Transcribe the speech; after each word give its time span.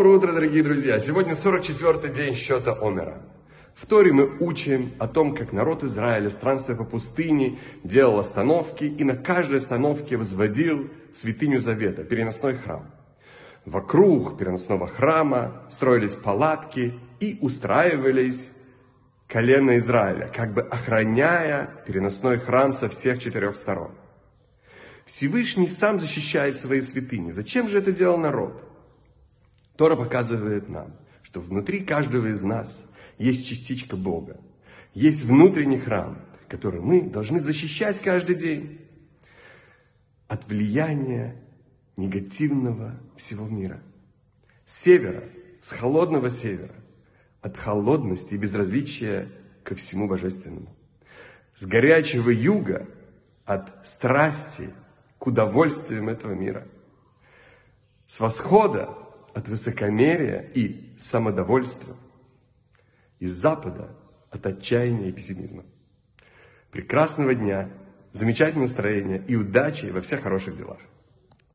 Доброе 0.00 0.16
утро, 0.16 0.32
дорогие 0.32 0.62
друзья! 0.62 0.98
Сегодня 0.98 1.34
44-й 1.34 2.10
день 2.10 2.34
счета 2.34 2.72
Омера. 2.72 3.20
В 3.74 3.84
Торе 3.84 4.14
мы 4.14 4.34
учим 4.40 4.94
о 4.98 5.06
том, 5.06 5.36
как 5.36 5.52
народ 5.52 5.84
Израиля, 5.84 6.30
странствуя 6.30 6.74
по 6.74 6.84
пустыне, 6.84 7.58
делал 7.84 8.18
остановки 8.18 8.84
и 8.84 9.04
на 9.04 9.14
каждой 9.14 9.58
остановке 9.58 10.16
возводил 10.16 10.88
святыню 11.12 11.60
Завета, 11.60 12.02
переносной 12.02 12.54
храм. 12.54 12.90
Вокруг 13.66 14.38
переносного 14.38 14.86
храма 14.86 15.64
строились 15.70 16.16
палатки 16.16 16.94
и 17.20 17.36
устраивались 17.42 18.48
колено 19.28 19.76
Израиля, 19.76 20.30
как 20.34 20.54
бы 20.54 20.62
охраняя 20.62 21.68
переносной 21.86 22.38
храм 22.38 22.72
со 22.72 22.88
всех 22.88 23.18
четырех 23.18 23.54
сторон. 23.54 23.90
Всевышний 25.04 25.68
сам 25.68 26.00
защищает 26.00 26.56
свои 26.56 26.80
святыни. 26.80 27.32
Зачем 27.32 27.68
же 27.68 27.76
это 27.76 27.92
делал 27.92 28.16
народ? 28.16 28.69
Тора 29.80 29.96
показывает 29.96 30.68
нам, 30.68 30.94
что 31.22 31.40
внутри 31.40 31.80
каждого 31.80 32.26
из 32.26 32.42
нас 32.42 32.84
есть 33.16 33.48
частичка 33.48 33.96
Бога. 33.96 34.38
Есть 34.92 35.22
внутренний 35.22 35.78
храм, 35.78 36.18
который 36.48 36.82
мы 36.82 37.00
должны 37.00 37.40
защищать 37.40 37.98
каждый 37.98 38.36
день 38.36 38.86
от 40.28 40.46
влияния 40.46 41.34
негативного 41.96 43.00
всего 43.16 43.48
мира. 43.48 43.80
С 44.66 44.82
севера, 44.82 45.24
с 45.62 45.70
холодного 45.70 46.28
севера, 46.28 46.74
от 47.40 47.56
холодности 47.56 48.34
и 48.34 48.36
безразличия 48.36 49.30
ко 49.64 49.74
всему 49.74 50.08
божественному. 50.08 50.76
С 51.56 51.64
горячего 51.64 52.28
юга, 52.28 52.86
от 53.46 53.88
страсти 53.88 54.74
к 55.18 55.26
удовольствиям 55.26 56.10
этого 56.10 56.32
мира. 56.32 56.68
С 58.06 58.20
восхода 58.20 58.94
от 59.34 59.48
высокомерия 59.48 60.40
и 60.54 60.94
самодовольства. 60.98 61.96
Из 63.18 63.32
Запада 63.32 63.90
от 64.30 64.46
отчаяния 64.46 65.08
и 65.08 65.12
пессимизма. 65.12 65.64
Прекрасного 66.70 67.34
дня, 67.34 67.68
замечательного 68.12 68.66
настроения 68.66 69.22
и 69.26 69.36
удачи 69.36 69.86
во 69.86 70.00
всех 70.00 70.22
хороших 70.22 70.56
делах. 70.56 70.78